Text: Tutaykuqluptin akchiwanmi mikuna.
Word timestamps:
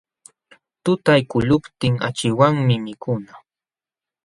Tutaykuqluptin 0.83 1.93
akchiwanmi 2.07 2.75
mikuna. 2.85 3.33